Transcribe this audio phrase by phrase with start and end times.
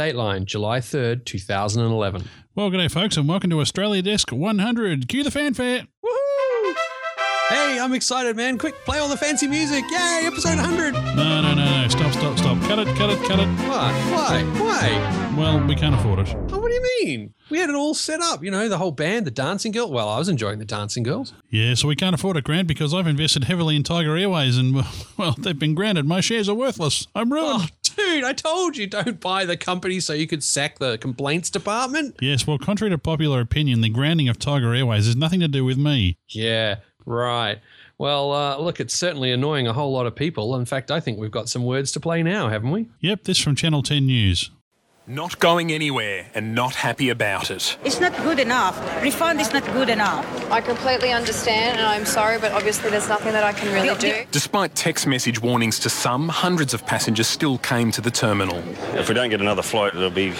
[0.00, 2.24] Dateline, July 3rd, 2011.
[2.54, 5.06] Well, good day, folks, and welcome to Australia Desk 100.
[5.08, 5.86] Cue the fanfare.
[6.02, 6.74] Woohoo!
[7.50, 8.56] Hey, I'm excited, man.
[8.56, 9.84] Quick, play all the fancy music.
[9.90, 10.94] Yay, episode 100.
[10.94, 11.88] No, no, no, no.
[11.88, 12.58] Stop, stop, stop.
[12.62, 13.46] Cut it, cut it, cut it.
[13.68, 13.92] Why?
[14.10, 14.42] Why?
[14.58, 15.34] Why?
[15.36, 16.34] Well, we can't afford it.
[16.50, 17.34] Oh, what do you mean?
[17.50, 18.42] We had it all set up.
[18.42, 19.90] You know, the whole band, the Dancing Girl.
[19.90, 21.34] Well, I was enjoying the Dancing Girls.
[21.50, 24.82] Yeah, so we can't afford it, Grant, because I've invested heavily in Tiger Airways and,
[25.18, 26.06] well, they've been granted.
[26.06, 27.06] My shares are worthless.
[27.14, 27.62] I'm ruined.
[27.64, 27.66] Oh,
[28.06, 32.16] dude, I told you don't buy the company so you could sack the complaints department.
[32.20, 35.64] Yes, well, contrary to popular opinion, the grounding of Tiger Airways has nothing to do
[35.64, 36.18] with me.
[36.28, 37.58] Yeah, right.
[37.98, 40.56] Well, uh, look, it's certainly annoying a whole lot of people.
[40.56, 42.88] In fact, I think we've got some words to play now, haven't we?
[43.00, 44.50] Yep, this from Channel 10 News.
[45.06, 47.76] Not going anywhere and not happy about it.
[47.84, 48.78] It's not good enough.
[49.02, 50.24] Refund is not good enough.
[50.50, 54.24] I completely understand and I'm sorry, but obviously there's nothing that I can really do.
[54.30, 58.58] Despite text message warnings to some, hundreds of passengers still came to the terminal.
[58.94, 60.32] If we don't get another flight, it'll be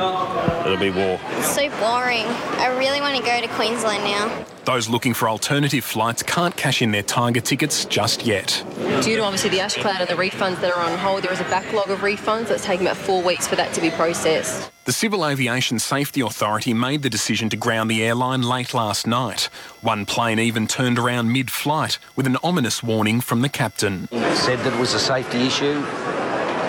[0.00, 1.20] it'll be war.
[1.38, 2.26] It's so boring.
[2.58, 4.44] I really want to go to Queensland now.
[4.64, 8.64] Those looking for alternative flights can't cash in their Tiger tickets just yet.
[9.02, 11.40] Due to obviously the ash cloud and the refunds that are on hold, there is
[11.40, 14.70] a backlog of refunds that's taking about four weeks for that to be processed.
[14.86, 19.50] The Civil Aviation Safety Authority made the decision to ground the airline late last night.
[19.82, 24.08] One plane even turned around mid flight with an ominous warning from the captain.
[24.34, 25.82] Said that it was a safety issue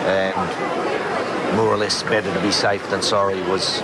[0.06, 0.95] and
[1.56, 3.80] more or less better to be safe than sorry was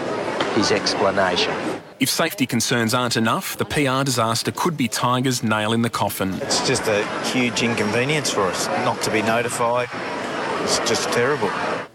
[0.56, 1.54] his explanation.
[2.00, 6.34] If safety concerns aren't enough, the PR disaster could be Tiger's nail in the coffin.
[6.42, 9.88] It's just a huge inconvenience for us not to be notified.
[10.64, 11.52] It's just terrible.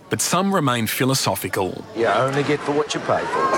[0.08, 1.84] But some remain philosophical.
[1.96, 3.55] You only get for what you pay for.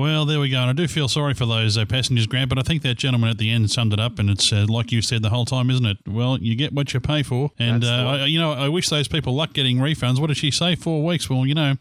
[0.00, 0.60] Well, there we go.
[0.60, 3.28] And I do feel sorry for those uh, passengers, Grant, but I think that gentleman
[3.28, 5.68] at the end summed it up, and it's uh, like you said the whole time,
[5.68, 5.98] isn't it?
[6.08, 7.50] Well, you get what you pay for.
[7.58, 7.88] And, uh,
[8.22, 10.18] I, you know, I wish those people luck getting refunds.
[10.18, 10.74] What did she say?
[10.74, 11.28] Four weeks?
[11.28, 11.74] Well, you know,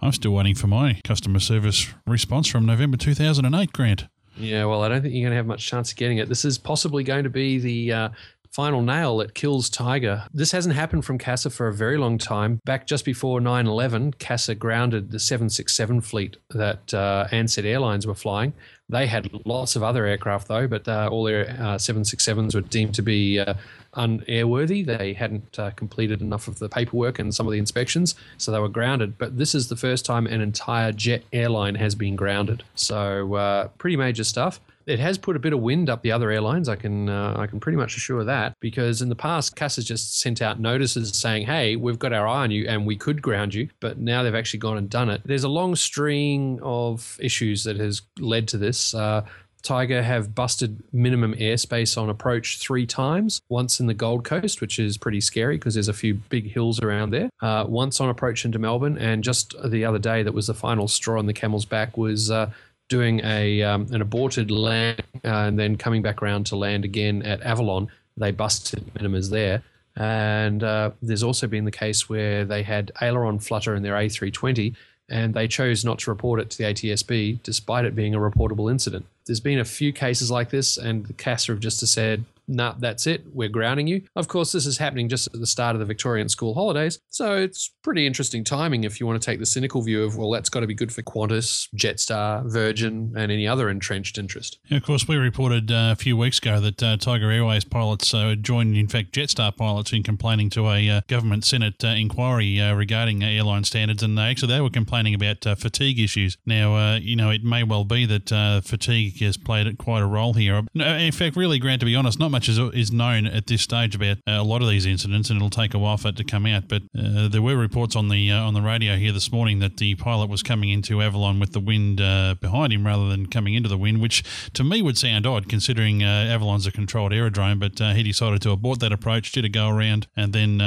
[0.00, 4.06] I'm still waiting for my customer service response from November 2008, Grant.
[4.38, 6.30] Yeah, well, I don't think you're going to have much chance of getting it.
[6.30, 8.08] This is possibly going to be the uh,
[8.50, 10.24] final nail that kills Tiger.
[10.32, 12.60] This hasn't happened from CASA for a very long time.
[12.64, 18.14] Back just before 9 11, CASA grounded the 767 fleet that uh, Ansett Airlines were
[18.14, 18.52] flying.
[18.90, 22.94] They had lots of other aircraft, though, but uh, all their uh, 767s were deemed
[22.94, 23.54] to be uh,
[23.94, 24.84] unairworthy.
[24.84, 28.58] They hadn't uh, completed enough of the paperwork and some of the inspections, so they
[28.58, 29.18] were grounded.
[29.18, 32.64] But this is the first time an entire jet airline has been grounded.
[32.76, 36.30] So, uh, pretty major stuff it has put a bit of wind up the other
[36.30, 36.68] airlines.
[36.68, 39.84] I can uh, I can pretty much assure that because in the past, CASA has
[39.84, 43.20] just sent out notices saying, "Hey, we've got our eye on you and we could
[43.20, 45.20] ground you," but now they've actually gone and done it.
[45.24, 48.94] There's a long string of issues that has led to this.
[48.94, 49.26] Uh,
[49.62, 53.42] Tiger have busted minimum airspace on approach three times.
[53.48, 56.80] Once in the Gold Coast, which is pretty scary because there's a few big hills
[56.80, 57.28] around there.
[57.42, 60.88] Uh, once on approach into Melbourne, and just the other day, that was the final
[60.88, 61.96] straw on the camel's back.
[61.98, 62.50] Was uh,
[62.88, 67.22] doing a um, an aborted land uh, and then coming back around to land again
[67.22, 67.88] at Avalon.
[68.16, 69.62] They busted minimas there.
[69.96, 74.74] And uh, there's also been the case where they had aileron flutter in their A320
[75.08, 78.70] and they chose not to report it to the ATSB despite it being a reportable
[78.70, 79.06] incident.
[79.26, 83.06] There's been a few cases like this, and the CASA have just said, nah, that's
[83.06, 84.02] it, we're grounding you.
[84.16, 87.36] Of course, this is happening just at the start of the Victorian school holidays, so
[87.36, 90.48] it's pretty interesting timing if you want to take the cynical view of, well, that's
[90.48, 94.58] got to be good for Qantas, Jetstar, Virgin, and any other entrenched interest.
[94.66, 98.14] Yeah, of course, we reported uh, a few weeks ago that uh, Tiger Airways pilots
[98.14, 102.60] uh, joined, in fact, Jetstar pilots in complaining to a uh, government Senate uh, inquiry
[102.60, 106.36] uh, regarding airline standards, and actually they were complaining about fatigue issues.
[106.46, 110.62] Now, you know, it may well be that fatigue has played quite a role here.
[110.74, 113.62] In fact, really, Grant, to be honest, not much much is, is known at this
[113.62, 116.16] stage about uh, a lot of these incidents, and it'll take a while for it
[116.16, 116.68] to come out.
[116.68, 119.78] But uh, there were reports on the uh, on the radio here this morning that
[119.78, 123.54] the pilot was coming into Avalon with the wind uh, behind him rather than coming
[123.54, 124.22] into the wind, which
[124.52, 127.58] to me would sound odd considering uh, Avalon's a controlled aerodrome.
[127.58, 130.58] But uh, he decided to abort that approach, did a go around, and then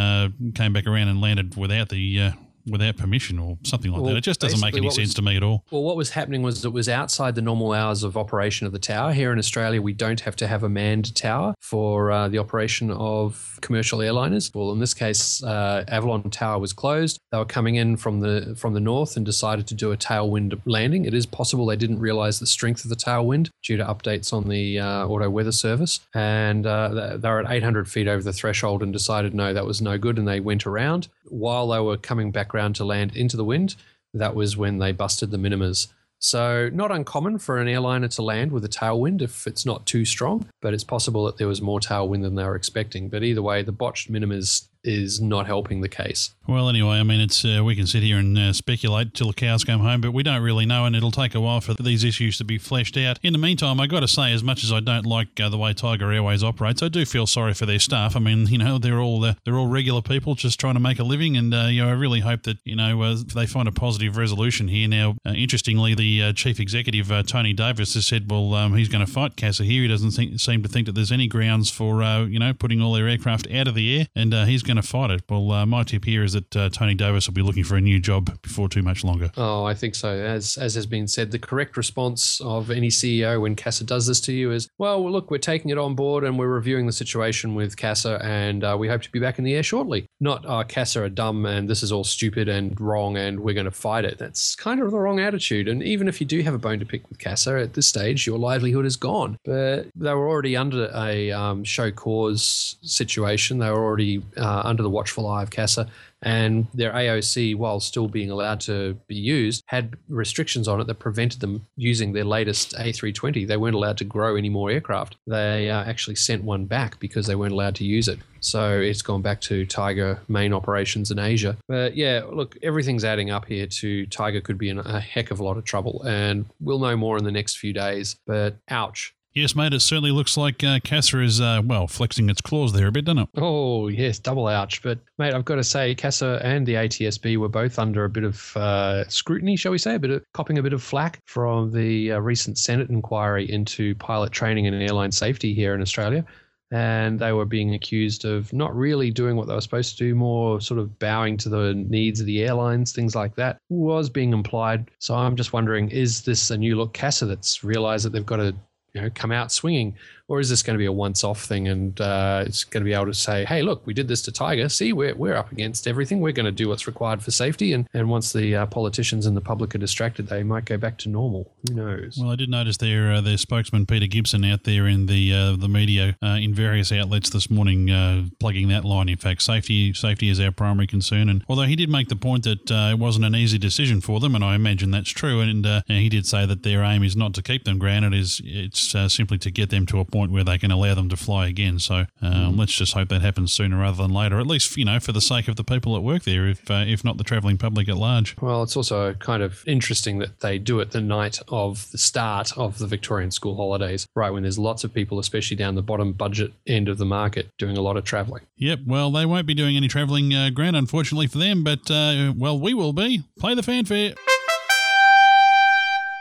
[0.54, 2.34] came back around and landed without the
[2.66, 4.18] without permission or something like well, that.
[4.18, 5.66] It just doesn't make any sense was, to me at all.
[5.72, 8.80] Well, what was happening was it was outside the normal hours of operation of the
[8.80, 9.14] tower.
[9.14, 12.92] Here in Australia, we don't have to have a manned tower for uh, the operation
[12.92, 14.54] of commercial airliners.
[14.54, 17.20] Well, in this case, uh, Avalon Tower was closed.
[17.32, 20.60] They were coming in from the from the north and decided to do a tailwind
[20.66, 21.06] landing.
[21.06, 24.50] It is possible they didn't realize the strength of the tailwind due to updates on
[24.50, 28.84] the uh, auto weather service, and uh, they were at 800 feet over the threshold
[28.84, 32.32] and decided no, that was no good, and they went around while they were coming
[32.32, 33.76] back around to land into the wind.
[34.14, 35.88] That was when they busted the minimas.
[36.20, 40.06] So, not uncommon for an airliner to land with a tailwind if it's not too
[40.06, 43.10] strong, but it's possible that there was more tailwind than they were expecting.
[43.10, 46.34] But either way, the botched minimas is not helping the case.
[46.48, 49.34] Well, anyway, I mean, it's uh, we can sit here and uh, speculate till the
[49.34, 52.04] cows come home, but we don't really know, and it'll take a while for these
[52.04, 53.20] issues to be fleshed out.
[53.22, 55.58] In the meantime, I got to say, as much as I don't like uh, the
[55.58, 58.16] way Tiger Airways operates, I do feel sorry for their staff.
[58.16, 61.00] I mean, you know, they're all uh, they're all regular people just trying to make
[61.00, 63.68] a living, and uh, you know, I really hope that you know uh, they find
[63.68, 64.88] a positive resolution here.
[64.88, 69.36] Now, interestingly, the chief executive Tony Davis has said, well, um, he's going to fight
[69.36, 69.84] CASA here.
[69.84, 72.94] He doesn't think, seem to think that there's any grounds for you know putting all
[72.94, 75.24] their aircraft out of the air, and he's going to fight it.
[75.30, 78.00] Well, my tip here is that Tony Davis Davis will be looking for a new
[78.00, 79.32] job before too much longer.
[79.36, 80.10] Oh, I think so.
[80.10, 84.22] As as has been said, the correct response of any CEO when CASA does this
[84.22, 87.54] to you is, well, look, we're taking it on board and we're reviewing the situation
[87.54, 90.08] with CASA, and uh, we hope to be back in the air shortly.
[90.22, 93.66] Not, uh, CASA are dumb and this is all stupid and wrong and we're going
[93.66, 94.18] to fight it.
[94.18, 95.68] That's kind of the wrong attitude.
[95.68, 98.26] And even if you do have a bone to pick with CASA at this stage,
[98.26, 99.38] your livelihood is gone.
[99.44, 103.58] But they were already under a um, show cause situation.
[103.58, 105.88] They were already uh, under the watchful eye of CASA
[106.24, 111.00] and their AOC, while still being allowed to be used, had restrictions on it that
[111.00, 113.48] prevented them using their latest A320.
[113.48, 115.16] They weren't allowed to grow any more aircraft.
[115.26, 118.20] They uh, actually sent one back because they weren't allowed to use it.
[118.40, 121.58] So it's gone back to Tiger main operations in Asia.
[121.68, 125.40] But yeah, look, everything's adding up here to Tiger could be in a heck of
[125.40, 128.16] a lot of trouble, and we'll know more in the next few days.
[128.26, 129.14] But ouch.
[129.34, 132.88] Yes, mate, it certainly looks like uh, CASA is, uh, well, flexing its claws there
[132.88, 133.30] a bit, doesn't it?
[133.38, 134.84] Oh, yes, double ouch.
[134.84, 138.26] But, mate, I've got to say, CASA and the ATSB were both under a bit
[138.26, 141.72] of uh, scrutiny, shall we say, a bit of copping a bit of flack from
[141.72, 146.26] the uh, recent Senate inquiry into pilot training and airline safety here in Australia.
[146.74, 150.16] And they were being accused of not really doing what they were supposed to do,
[150.16, 154.34] more sort of bowing to the needs of the airlines, things like that, was being
[154.34, 154.92] implied.
[155.00, 158.38] So I'm just wondering is this a new look CASA that's realized that they've got
[158.38, 158.56] to
[158.94, 159.96] you know, come out swinging
[160.32, 162.94] or is this going to be a once-off thing and uh, it's going to be
[162.94, 164.70] able to say, hey, look, we did this to Tiger.
[164.70, 166.22] See, we're, we're up against everything.
[166.22, 167.74] We're going to do what's required for safety.
[167.74, 170.98] And, and once the uh, politicians and the public are distracted, they might go back
[171.00, 171.52] to normal.
[171.68, 172.18] Who knows?
[172.18, 175.58] Well, I did notice their uh, their spokesman Peter Gibson out there in the uh,
[175.58, 179.10] the media uh, in various outlets this morning, uh, plugging that line.
[179.10, 181.28] In fact, safety safety is our primary concern.
[181.28, 184.34] And although he did make the point that it wasn't an easy decision for them,
[184.34, 187.44] and I imagine that's true, and he did say that their aim is not to
[187.44, 190.72] keep them grounded; is it's simply to get them to a point where they can
[190.72, 191.80] allow them them to fly again.
[191.80, 192.60] So um, mm.
[192.60, 194.40] let's just hope that happens sooner rather than later.
[194.40, 196.86] At least you know for the sake of the people that work there, if uh,
[196.88, 198.36] if not the travelling public at large.
[198.42, 202.58] Well, it's also kind of interesting that they do it the night of the start
[202.58, 206.14] of the Victorian school holidays, right when there's lots of people, especially down the bottom
[206.14, 208.44] budget end of the market, doing a lot of travelling.
[208.58, 208.80] Yep.
[208.86, 212.60] Well, they won't be doing any travelling, uh, Grant, unfortunately for them, but uh, well,
[212.60, 213.24] we will be.
[213.40, 214.14] Play the fanfare.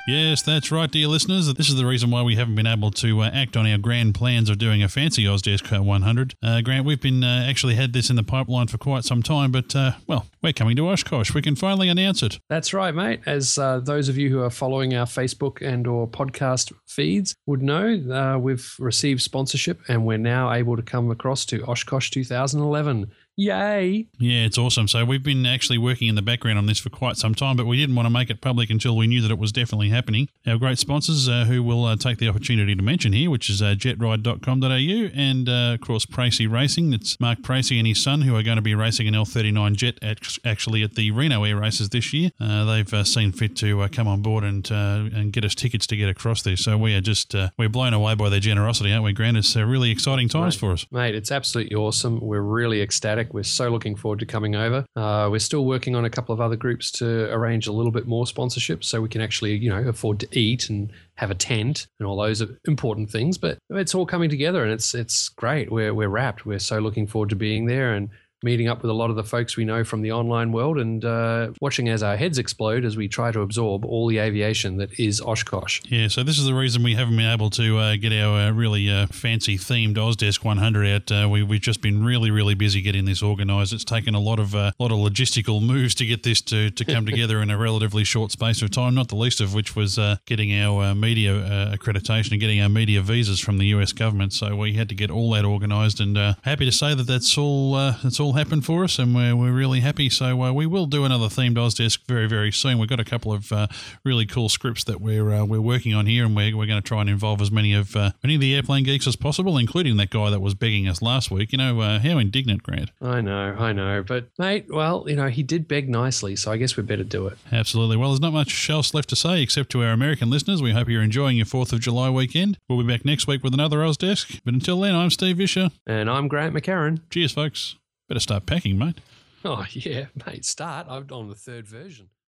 [0.09, 1.53] Yes, that's right, dear listeners.
[1.55, 4.15] This is the reason why we haven't been able to uh, act on our grand
[4.15, 6.35] plans of doing a fancy Ozdesk 100.
[6.43, 9.53] Uh, Grant, we've been uh, actually had this in the pipeline for quite some time,
[9.53, 11.35] but uh, well, we're coming to Oshkosh.
[11.35, 12.41] We can finally announce it.
[12.49, 13.21] That's right, mate.
[13.27, 17.63] As uh, those of you who are following our Facebook and or podcast feeds would
[17.63, 23.13] know, uh, we've received sponsorship and we're now able to come across to Oshkosh 2011.
[23.37, 24.07] Yay.
[24.19, 24.87] Yeah, it's awesome.
[24.87, 27.65] So we've been actually working in the background on this for quite some time, but
[27.67, 30.29] we didn't want to make it public until we knew that it was definitely happening.
[30.47, 33.63] Our great sponsors uh, who will uh, take the opportunity to mention here, which is
[33.63, 36.93] uh, jetride.com.au and, uh, of course, Pracy Racing.
[36.93, 39.99] It's Mark Pracy and his son who are going to be racing an L39 jet
[40.03, 42.31] at, actually at the Reno Air Races this year.
[42.41, 45.97] Uh, they've uh, seen fit to come on board and and get us tickets to
[45.97, 46.57] get across there.
[46.57, 49.37] So we are just, we're blown away by their generosity, aren't we, Grant?
[49.37, 50.87] It's really exciting times mate, for us.
[50.91, 52.21] Mate, it's absolutely awesome.
[52.21, 54.85] We're really ecstatic we're so looking forward to coming over.
[54.97, 58.07] Uh, we're still working on a couple of other groups to arrange a little bit
[58.07, 61.87] more sponsorship so we can actually, you know, afford to eat and have a tent
[61.99, 63.39] and all those important things.
[63.39, 65.71] But it's all coming together and it's it's great.
[65.71, 66.47] We're we're wrapped.
[66.47, 68.09] We're so looking forward to being there and
[68.43, 71.05] meeting up with a lot of the folks we know from the online world and
[71.05, 74.99] uh, watching as our heads explode as we try to absorb all the aviation that
[74.99, 75.83] is Oshkosh.
[75.89, 78.51] Yeah, so this is the reason we haven't been able to uh, get our uh,
[78.53, 81.13] really uh, fancy themed Ozdesk 100 out.
[81.13, 83.73] Uh, we, have just been really, really busy getting this organised.
[83.73, 86.85] It's taken a lot of uh, lot of logistical moves to get this to, to
[86.85, 88.95] come together in a relatively short space of time.
[88.95, 93.41] Not the least of which was getting our media accreditation and getting our media visas
[93.41, 94.33] from the US government.
[94.33, 97.75] So we had to get all that organised, and happy to say that that's all
[97.75, 100.09] that's all all happened for us, and we're, we're really happy.
[100.09, 102.79] So uh, we will do another themed Ozdesk very very soon.
[102.79, 103.67] We've got a couple of uh,
[104.05, 106.87] really cool scripts that we're uh, we're working on here, and we're, we're going to
[106.87, 109.97] try and involve as many of uh, many of the airplane geeks as possible, including
[109.97, 111.51] that guy that was begging us last week.
[111.51, 112.93] You know uh, how indignant, Grant.
[113.03, 116.57] I know, I know, but mate, well, you know he did beg nicely, so I
[116.57, 117.37] guess we better do it.
[117.51, 117.97] Absolutely.
[117.97, 120.63] Well, there's not much else left to say except to our American listeners.
[120.63, 122.59] We hope you're enjoying your Fourth of July weekend.
[122.69, 124.41] We'll be back next week with another Ozdesk.
[124.45, 127.01] But until then, I'm Steve Visscher, and I'm Grant McHerron.
[127.11, 127.75] Cheers, folks.
[128.11, 129.01] Better start packing, mate.
[129.45, 130.89] Oh, yeah, mate, start.
[130.91, 132.09] I'm on the third version.